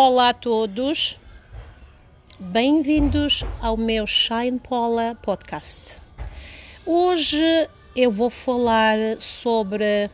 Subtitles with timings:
[0.00, 1.18] Olá a todos,
[2.38, 5.80] bem-vindos ao meu Shine Paula podcast.
[6.86, 7.42] Hoje
[7.96, 10.08] eu vou falar sobre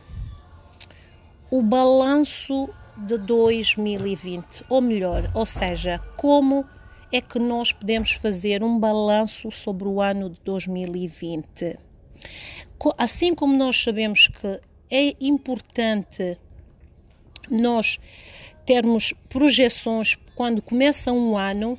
[1.51, 2.67] o balanço
[2.97, 6.65] de 2020, ou melhor, ou seja, como
[7.11, 11.77] é que nós podemos fazer um balanço sobre o ano de 2020.
[12.97, 14.59] Assim como nós sabemos que
[14.89, 16.39] é importante
[17.51, 17.99] nós
[18.65, 21.77] termos projeções quando começa um ano,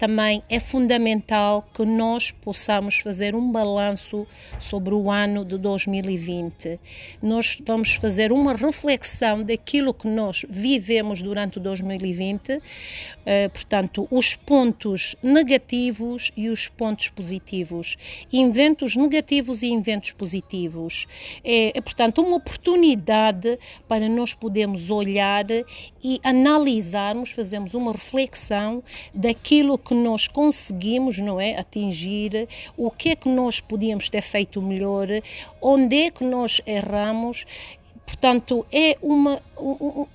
[0.00, 4.26] também é fundamental que nós possamos fazer um balanço
[4.58, 6.80] sobre o ano de 2020.
[7.22, 12.62] Nós vamos fazer uma reflexão daquilo que nós vivemos durante o 2020,
[13.26, 17.98] eh, portanto, os pontos negativos e os pontos positivos,
[18.32, 21.06] inventos negativos e inventos positivos.
[21.44, 25.44] É, é portanto, uma oportunidade para nós podermos olhar
[26.02, 28.82] e analisarmos, fazermos uma reflexão
[29.14, 34.22] daquilo que que nós conseguimos, não é, atingir, o que é que nós podíamos ter
[34.22, 35.08] feito melhor,
[35.60, 37.44] onde é que nós erramos
[38.10, 39.40] Portanto, é uma,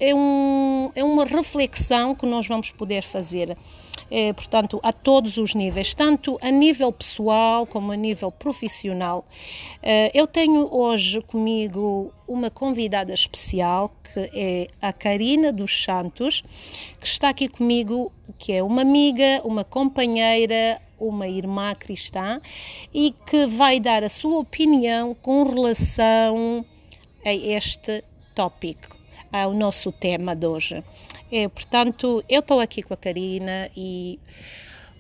[0.02, 3.58] é, um, é uma reflexão que nós vamos poder fazer,
[4.12, 9.26] é, portanto, a todos os níveis, tanto a nível pessoal como a nível profissional.
[9.82, 16.44] É, eu tenho hoje comigo uma convidada especial, que é a Karina dos Santos,
[17.00, 22.42] que está aqui comigo, que é uma amiga, uma companheira, uma irmã cristã
[22.94, 26.66] e que vai dar a sua opinião com relação
[27.26, 28.04] a este
[28.36, 28.96] tópico,
[29.32, 30.84] ao nosso tema de hoje.
[31.32, 34.20] É, portanto, eu estou aqui com a Karina e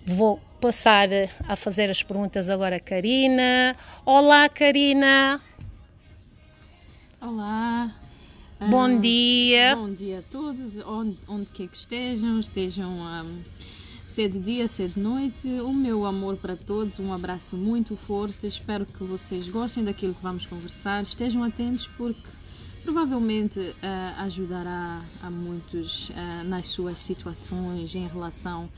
[0.05, 1.07] vou passar
[1.47, 3.75] a fazer as perguntas agora, Karina.
[4.03, 5.39] Olá, Karina.
[7.21, 7.95] Olá.
[8.59, 9.75] Bom uh, dia.
[9.75, 13.43] Bom dia a todos, onde, onde quer que estejam, estejam um,
[14.15, 15.45] ser de dia, ser de noite.
[15.59, 18.47] O meu amor para todos, um abraço muito forte.
[18.47, 21.03] Espero que vocês gostem daquilo que vamos conversar.
[21.03, 22.29] Estejam atentos porque
[22.81, 23.75] provavelmente uh,
[24.19, 28.69] ajudará a muitos uh, nas suas situações em relação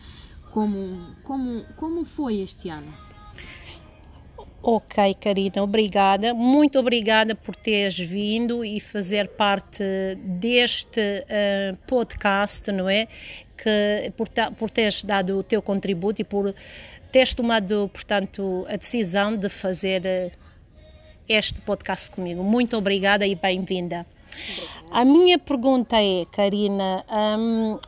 [0.49, 2.91] como como como foi este ano.
[4.61, 6.33] Ok, Karina, obrigada.
[6.33, 9.83] Muito obrigada por teres vindo e fazer parte
[10.17, 13.07] deste uh, podcast, não é?
[13.55, 16.53] Que, por, por teres dado o teu contributo e por
[17.11, 20.31] teres tomado, portanto, a decisão de fazer uh,
[21.29, 22.43] este podcast comigo.
[22.43, 24.05] Muito obrigada e bem-vinda.
[24.91, 27.79] A minha pergunta é, Karina, um,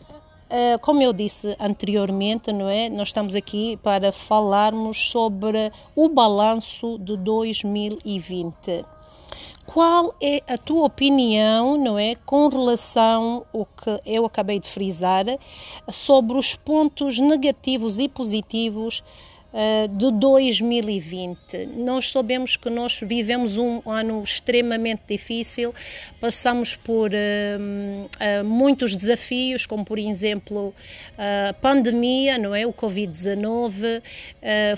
[0.82, 2.90] como eu disse anteriormente, não é?
[2.90, 8.86] Nós estamos aqui para falarmos sobre o balanço de 2020.
[9.66, 15.26] Qual é a tua opinião, não é, com relação ao que eu acabei de frisar
[15.92, 19.04] sobre os pontos negativos e positivos
[19.54, 21.68] uh, de 2020.
[21.78, 25.74] Nós sabemos que nós vivemos um ano extremamente difícil,
[26.20, 30.74] passamos por uh, uh, muitos desafios, como por exemplo
[31.18, 32.66] a pandemia, não é?
[32.66, 34.02] O Covid-19,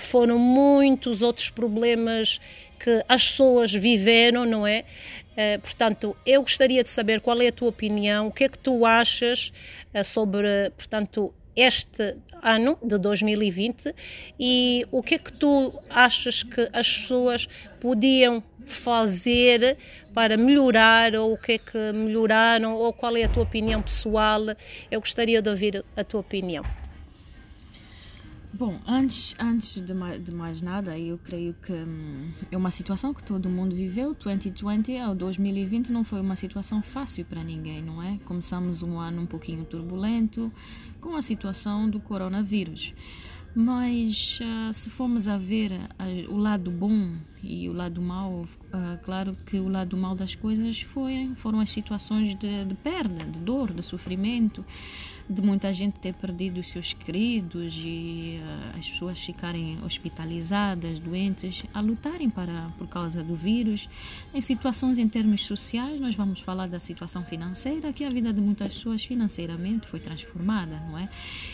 [0.00, 2.40] foram muitos outros problemas
[2.82, 4.84] que as pessoas viveram, não é?
[5.32, 8.58] Uh, portanto, eu gostaria de saber qual é a tua opinião, o que é que
[8.58, 9.52] tu achas
[9.94, 13.94] uh, sobre, portanto, este ano de 2020
[14.38, 17.48] e o que é que tu achas que as pessoas
[17.80, 19.76] podiam fazer
[20.14, 24.40] para melhorar ou o que é que melhoraram ou qual é a tua opinião pessoal?
[24.90, 26.64] Eu gostaria de ouvir a tua opinião.
[28.54, 33.14] Bom, antes, antes de, mais, de mais nada, eu creio que hum, é uma situação
[33.14, 34.14] que todo mundo viveu.
[34.14, 38.18] 2020 ao 2020 não foi uma situação fácil para ninguém, não é?
[38.26, 40.52] Começamos um ano um pouquinho turbulento
[41.02, 42.94] com a situação do coronavírus.
[43.54, 48.48] Mas uh, se formos a ver uh, o lado bom e o lado mau, uh,
[49.02, 53.40] claro que o lado mau das coisas foi, foram as situações de, de perda, de
[53.40, 54.64] dor, de sofrimento,
[55.28, 61.64] de muita gente ter perdido os seus queridos e uh, as pessoas ficarem hospitalizadas, doentes,
[61.72, 63.88] a lutarem para, por causa do vírus.
[64.34, 68.40] Em situações em termos sociais, nós vamos falar da situação financeira, que a vida de
[68.40, 71.08] muitas pessoas financeiramente foi transformada, não é?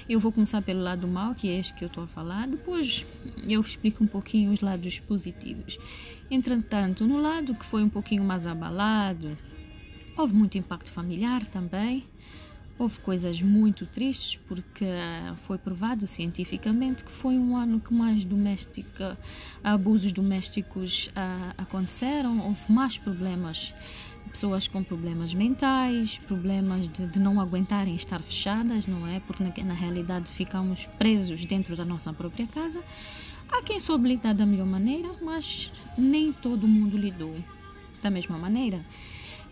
[0.08, 3.04] Eu vou começar pelo lado mau, que é este que eu estou a falar, depois
[3.46, 5.78] eu explico um pouquinho os lados positivos.
[6.30, 9.36] Entretanto, no lado que foi um pouquinho mais abalado,
[10.16, 12.04] houve muito impacto familiar também.
[12.78, 14.86] Houve coisas muito tristes porque
[15.46, 19.18] foi provado cientificamente que foi um ano que mais doméstica,
[19.64, 23.74] abusos domésticos uh, aconteceram, houve mais problemas
[24.28, 29.20] pessoas com problemas mentais, problemas de, de, não aguentarem estar fechadas, não é?
[29.20, 32.82] Porque na, na, realidade ficamos presos dentro da nossa própria casa.
[33.50, 37.34] Há quem soube lidar da melhor maneira, mas nem todo mundo lidou
[38.02, 38.84] da mesma maneira.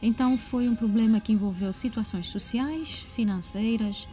[0.02, 4.06] Então foi um problema que envolveu situações sociais, financeiras,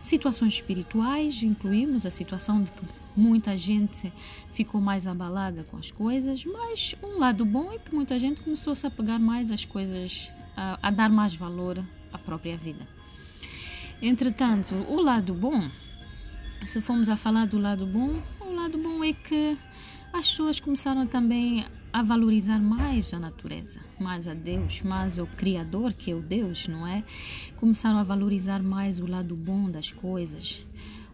[0.00, 2.84] situações espirituais, incluímos a situação de que
[3.16, 4.12] muita gente
[4.52, 8.74] ficou mais abalada com as coisas, mas um lado bom é que muita gente começou
[8.74, 11.82] -se a pegar mais as coisas, a, a dar mais valor
[12.12, 12.86] à própria vida.
[14.02, 15.68] Entretanto, o lado bom,
[16.66, 19.56] se formos a falar do lado bom, o lado bom é que
[20.12, 21.64] as pessoas começaram também
[21.94, 26.66] a valorizar mais a natureza, mais a Deus, mais o Criador, que é o Deus,
[26.66, 27.04] não é?
[27.54, 30.66] Começaram a valorizar mais o lado bom das coisas.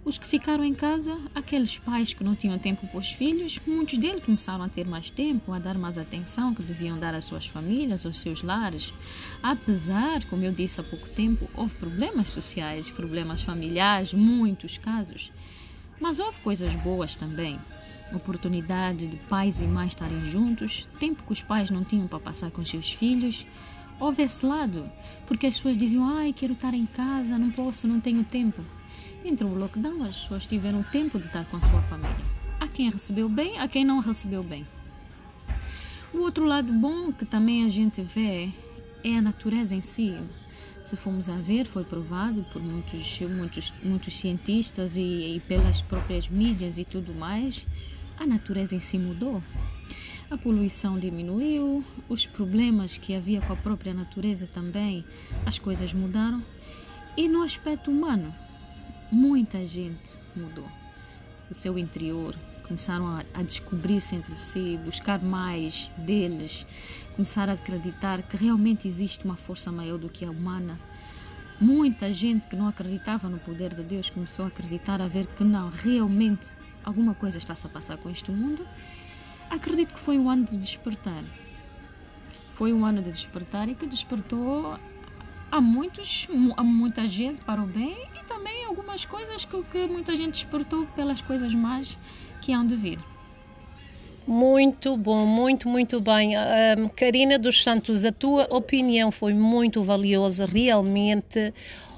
[0.03, 3.99] Os que ficaram em casa, aqueles pais que não tinham tempo para os filhos, muitos
[3.99, 7.47] deles começaram a ter mais tempo, a dar mais atenção que deviam dar às suas
[7.47, 8.91] famílias, aos seus lares.
[9.43, 15.31] Apesar, como eu disse há pouco tempo, houve problemas sociais, problemas familiares, muitos casos.
[16.01, 17.61] Mas houve coisas boas também
[18.17, 22.51] oportunidade de pais e mães estarem juntos, tempo que os pais não tinham para passar
[22.51, 23.47] com os seus filhos.
[23.99, 24.91] Houve esse lado,
[25.27, 28.65] porque as pessoas diziam: ai, quero estar em casa, não posso, não tenho tempo.
[29.25, 32.17] Entrou o lockdown, as pessoas tiveram tempo de estar com a sua família.
[32.59, 34.67] Há quem recebeu bem, há quem não recebeu bem.
[36.13, 38.51] O outro lado bom que também a gente vê
[39.05, 40.17] é a natureza em si.
[40.83, 46.29] Se formos a ver, foi provado por muitos, muitos, muitos cientistas e, e pelas próprias
[46.29, 47.67] mídias e tudo mais
[48.21, 49.43] a natureza em si mudou.
[50.31, 55.05] A poluição diminuiu, os problemas que havia com a própria natureza também,
[55.47, 56.45] as coisas mudaram.
[57.17, 58.33] E no aspecto humano,
[59.11, 60.69] muita gente mudou.
[61.51, 62.37] O seu interior,
[62.71, 66.65] começaram a, a descobrir-se entre si, buscar mais deles,
[67.17, 70.79] começaram a acreditar que realmente existe uma força maior do que a humana.
[71.61, 75.43] Muita gente que não acreditava no poder de Deus começou a acreditar, a ver que
[75.43, 76.47] não, realmente
[76.85, 78.65] alguma coisa está-se a passar com este mundo.
[79.51, 81.25] Acredito que foi um ano de despertar.
[82.55, 84.79] Foi um ano de despertar e que despertou
[85.51, 90.15] a muitos, a muita gente para o bem e também algumas coisas que, que muita
[90.15, 91.99] gente despertou pelas coisas más
[92.41, 92.99] que hão de vir.
[94.27, 96.35] Muito bom, muito, muito bem.
[96.37, 101.53] Um, Karina dos Santos, a tua opinião foi muito valiosa, realmente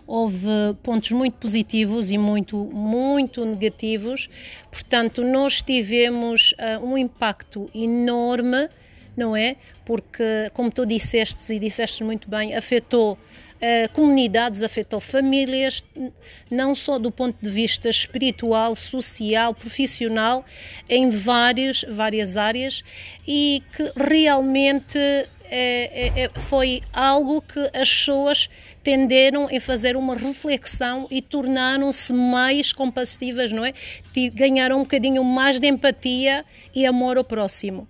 [0.06, 0.46] houve
[0.82, 4.28] pontos muito positivos e muito, muito negativos.
[4.70, 8.68] Portanto, nós tivemos uh, um impacto enorme,
[9.16, 9.56] não é?
[9.84, 13.18] Porque, como tu disseste e disseste muito bem, afetou
[13.62, 15.84] Uh, comunidades, afetou famílias,
[16.50, 20.44] não só do ponto de vista espiritual, social, profissional,
[20.88, 22.82] em vários, várias áreas
[23.24, 24.98] e que realmente
[25.54, 28.48] é, é, foi algo que as pessoas
[28.82, 33.74] tenderam a fazer uma reflexão e tornaram-se mais compassivas, não é?
[34.32, 36.44] Ganharam um bocadinho mais de empatia
[36.74, 37.86] e amor ao próximo.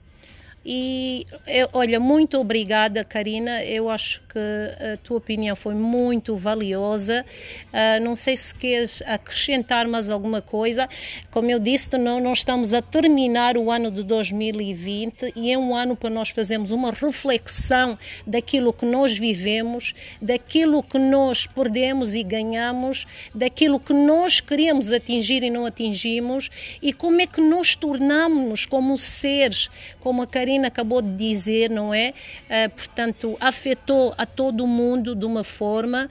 [0.64, 1.26] E
[1.72, 3.64] olha, muito obrigada, Karina.
[3.64, 7.24] Eu acho que a tua opinião foi muito valiosa.
[7.72, 10.88] Uh, não sei se queres acrescentar mais alguma coisa.
[11.32, 15.74] Como eu disse, não, nós estamos a terminar o ano de 2020 e é um
[15.74, 22.22] ano para nós fazermos uma reflexão daquilo que nós vivemos, daquilo que nós perdemos e
[22.22, 23.04] ganhamos,
[23.34, 26.50] daquilo que nós queríamos atingir e não atingimos
[26.80, 31.92] e como é que nós tornamos como seres, como a Karina Acabou de dizer, não
[31.92, 32.12] é?
[32.48, 36.08] Uh, portanto, afetou a todo mundo de uma forma,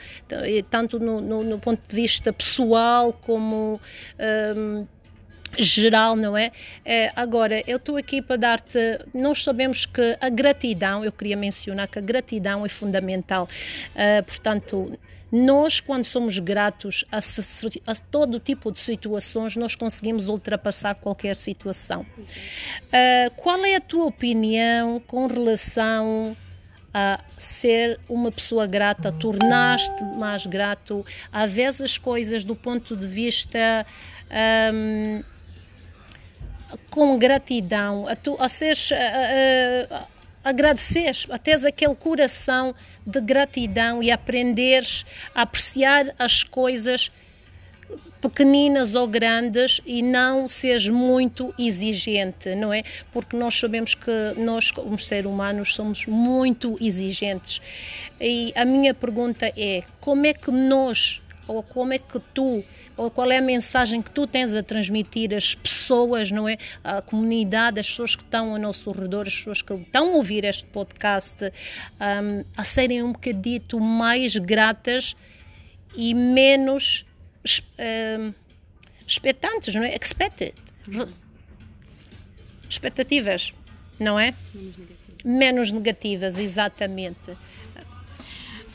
[0.70, 3.80] tanto no, no, no ponto de vista pessoal como.
[4.56, 4.86] Um,
[5.58, 6.52] geral, não é?
[6.86, 8.80] é agora, eu estou aqui para dar-te.
[9.14, 13.48] Nós sabemos que a gratidão, eu queria mencionar que a gratidão é fundamental.
[13.94, 14.98] Uh, portanto,
[15.32, 22.02] nós, quando somos gratos a, a, todo tipo de situações, nós conseguimos ultrapassar qualquer situação.
[22.02, 26.36] Uh, qual é a tua opinião com relação
[26.94, 33.08] a ser uma pessoa grata, tornar-te mais grato, a ver as coisas do ponto de
[33.08, 33.86] vista
[34.74, 35.24] um,
[36.90, 38.98] com gratidão, a, tu, a seres, a,
[39.96, 40.08] a,
[40.44, 47.12] agradeceres, a aquele coração de gratidão e aprenderes a apreciar as coisas
[48.22, 52.84] pequeninas ou grandes e não seres muito exigente, não é?
[53.12, 57.62] Porque nós sabemos que nós, como seres humanos, somos muito exigentes.
[58.20, 62.64] E a minha pergunta é: como é que nós ou como é que tu,
[62.96, 66.58] ou qual é a mensagem que tu tens a transmitir às pessoas, não é?
[66.84, 70.46] A comunidade, as pessoas que estão ao nosso redor, as pessoas que estão a ouvir
[70.46, 75.16] este podcast, um, a serem um bocadito mais gratas
[75.96, 77.06] e menos
[77.46, 78.34] um,
[79.06, 79.96] expectantes, não é?
[79.96, 80.54] Expected.
[82.70, 83.54] Expectativas,
[84.00, 84.34] não é?
[84.54, 87.38] Menos negativas, Menos negativas exatamente.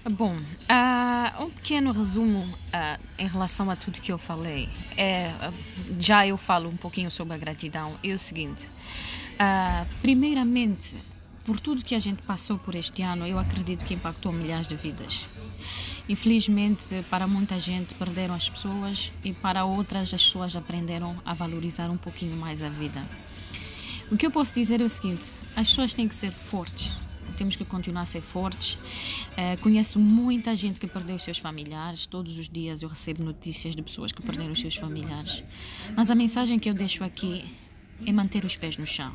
[0.08, 4.68] Bom, uh, um pequeno resumo uh, em relação a tudo que eu falei.
[4.96, 5.32] É,
[5.98, 7.98] já eu falo um pouquinho sobre a gratidão.
[8.04, 8.68] É o seguinte:
[10.00, 10.94] primeiramente,
[11.44, 14.76] por tudo que a gente passou por este ano, eu acredito que impactou milhares de
[14.76, 15.26] vidas.
[16.08, 21.90] Infelizmente, para muita gente perderam as pessoas e para outras as pessoas aprenderam a valorizar
[21.90, 23.04] um pouquinho mais a vida.
[24.08, 25.25] O que eu posso dizer é o seguinte:
[25.56, 26.94] as pessoas têm que ser fortes
[27.37, 28.75] temos que continuar a ser fortes.
[28.75, 32.07] Uh, conheço muita gente que perdeu os seus familiares.
[32.07, 35.45] Todos os dias eu recebo notícias de pessoas que perderam os seus familiares.
[35.95, 37.45] Mas a mensagem que eu deixo aqui
[38.05, 39.12] é manter os pés no chão.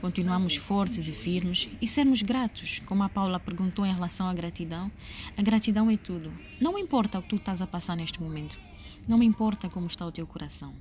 [0.00, 4.90] Continuamos fortes e firmes e sermos gratos, como a Paula perguntou em relação à gratidão.
[5.36, 6.32] A gratidão é tudo.
[6.60, 8.58] Não importa o que tu estás a passar neste momento.
[9.06, 10.74] Não importa como está o teu coração.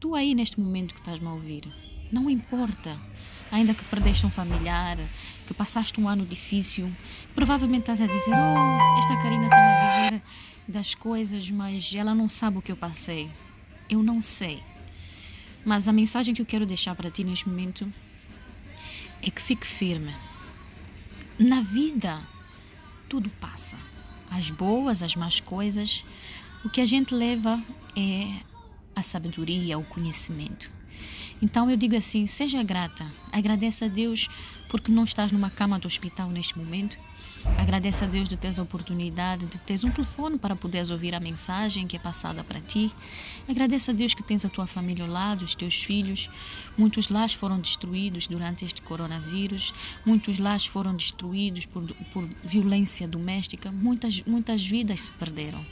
[0.00, 1.62] Tu aí neste momento que estás-me a ouvir.
[2.12, 2.98] Não importa
[3.50, 4.96] ainda que perdeste um familiar,
[5.46, 6.90] que passaste um ano difícil,
[7.34, 10.22] provavelmente estás a dizer: Oh, esta Karina está a dizer
[10.68, 13.30] das coisas, mas ela não sabe o que eu passei.
[13.88, 14.62] Eu não sei.
[15.64, 17.90] Mas a mensagem que eu quero deixar para ti neste momento
[19.22, 20.14] é que fique firme.
[21.38, 22.20] Na vida,
[23.08, 23.76] tudo passa.
[24.30, 26.04] As boas, as más coisas.
[26.64, 27.62] O que a gente leva
[27.96, 28.40] é
[28.94, 30.77] a sabedoria, o conhecimento.
[31.40, 34.28] Então eu digo assim: seja grata, agradeça a Deus
[34.68, 36.98] porque não estás numa cama do hospital neste momento.
[37.56, 41.20] Agradeça a Deus de teres a oportunidade de teres um telefone para poderes ouvir a
[41.20, 42.92] mensagem que é passada para ti.
[43.48, 46.28] Agradeça a Deus que tens a tua família ao lado, os teus filhos.
[46.76, 49.72] Muitos lares foram destruídos durante este coronavírus.
[50.04, 53.70] Muitos lares foram destruídos por, por violência doméstica.
[53.70, 55.64] Muitas, muitas vidas se perderam.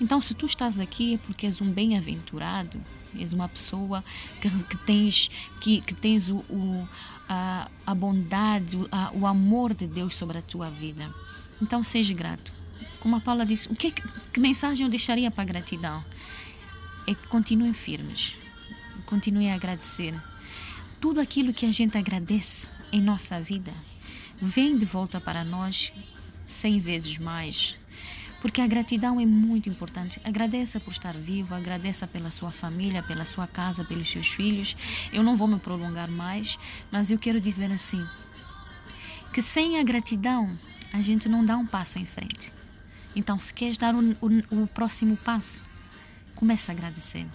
[0.00, 2.80] Então, se tu estás aqui é porque és um bem-aventurado,
[3.14, 4.02] és uma pessoa
[4.40, 5.28] que, que tens,
[5.60, 6.88] que, que tens o, o
[7.28, 11.12] a, a bondade, a, o amor de Deus sobre a tua vida.
[11.60, 12.50] Então, seja grato.
[13.00, 16.02] Como a Paula disse, o que, que mensagem eu deixaria para a gratidão?
[17.06, 18.34] É que continuem firmes,
[19.04, 20.14] continuem a agradecer.
[21.00, 23.72] Tudo aquilo que a gente agradece em nossa vida
[24.40, 25.92] vem de volta para nós
[26.46, 27.76] cem vezes mais
[28.40, 30.20] porque a gratidão é muito importante.
[30.24, 34.76] Agradeça por estar vivo, agradeça pela sua família, pela sua casa, pelos seus filhos.
[35.12, 36.58] Eu não vou me prolongar mais,
[36.90, 38.04] mas eu quero dizer assim:
[39.32, 40.58] que sem a gratidão
[40.92, 42.52] a gente não dá um passo em frente.
[43.14, 45.62] Então, se queres dar o, o, o próximo passo,
[46.34, 47.26] comece a agradecer.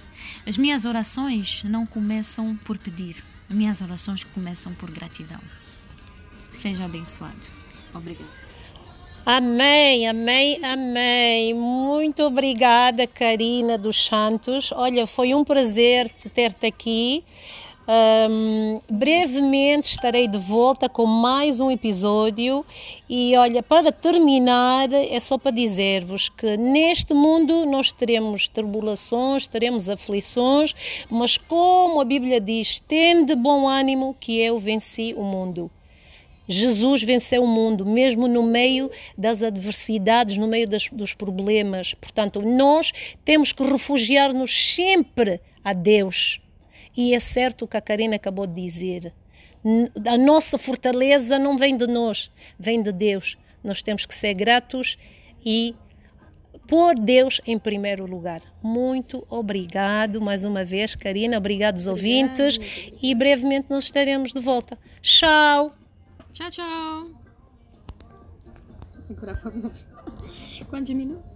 [0.46, 5.40] As minhas orações não começam por pedir, as minhas orações começam por gratidão.
[6.54, 7.52] Seja abençoado.
[7.94, 8.55] Obrigada.
[9.28, 11.52] Amém, amém, amém.
[11.56, 14.72] Muito obrigada, Karina dos Santos.
[14.72, 17.24] Olha, foi um prazer ter-te aqui.
[17.88, 22.64] Um, brevemente estarei de volta com mais um episódio
[23.10, 29.90] e olha, para terminar, é só para dizer-vos que neste mundo nós teremos tribulações, teremos
[29.90, 30.76] aflições,
[31.10, 35.72] mas como a Bíblia diz, tende bom ânimo que eu venci o mundo.
[36.48, 41.94] Jesus venceu o mundo, mesmo no meio das adversidades, no meio das, dos problemas.
[41.96, 42.92] Portanto, nós
[43.24, 46.40] temos que refugiar-nos sempre a Deus.
[46.96, 49.14] E é certo o que a Karina acabou de dizer.
[50.08, 53.38] A nossa fortaleza não vem de nós, vem de Deus.
[53.64, 54.98] Nós temos que ser gratos
[55.44, 55.76] e
[56.68, 58.42] pôr Deus em primeiro lugar.
[58.62, 61.38] Muito obrigado mais uma vez, Karina.
[61.38, 62.60] Obrigado aos ouvintes.
[63.02, 64.78] E brevemente nós estaremos de volta.
[65.02, 65.76] Tchau!
[66.36, 67.12] Tchau, tchau.
[69.10, 69.86] Agora vamos.
[70.70, 71.35] Quantos minutos?